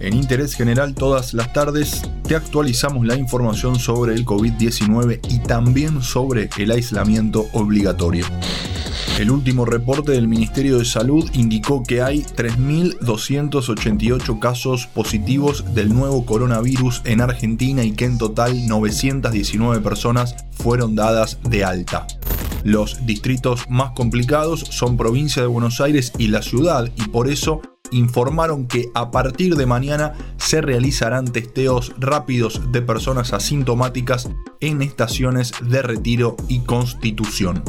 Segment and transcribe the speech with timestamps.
[0.00, 6.02] En Interés General todas las tardes te actualizamos la información sobre el COVID-19 y también
[6.02, 8.24] sobre el aislamiento obligatorio.
[9.18, 16.24] El último reporte del Ministerio de Salud indicó que hay 3.288 casos positivos del nuevo
[16.24, 22.06] coronavirus en Argentina y que en total 919 personas fueron dadas de alta.
[22.62, 27.60] Los distritos más complicados son provincia de Buenos Aires y la ciudad y por eso
[27.90, 34.28] informaron que a partir de mañana se realizarán testeos rápidos de personas asintomáticas
[34.60, 37.62] en estaciones de retiro y constitución.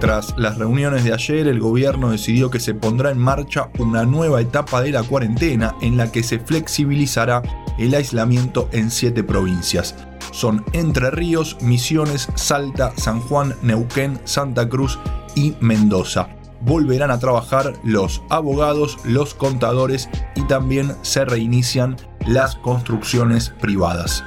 [0.00, 4.40] Tras las reuniones de ayer, el gobierno decidió que se pondrá en marcha una nueva
[4.40, 7.42] etapa de la cuarentena en la que se flexibilizará
[7.78, 9.94] el aislamiento en siete provincias.
[10.32, 14.98] Son Entre Ríos, Misiones, Salta, San Juan, Neuquén, Santa Cruz
[15.34, 16.39] y Mendoza.
[16.60, 24.22] Volverán a trabajar los abogados, los contadores y también se reinician las construcciones privadas.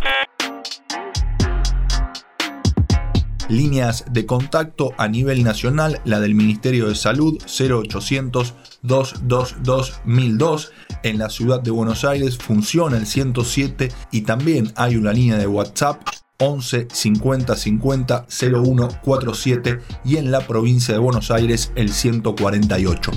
[3.49, 10.73] líneas de contacto a nivel nacional, la del Ministerio de Salud 0800 222 1002.
[11.03, 15.47] En la ciudad de Buenos Aires funciona el 107 y también hay una línea de
[15.47, 16.01] WhatsApp
[16.39, 23.11] 11 50 50 01 47 y en la provincia de Buenos Aires el 148.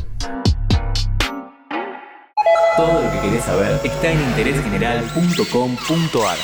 [2.77, 6.37] Todo lo que querés saber está en interésgeneral.com.ar.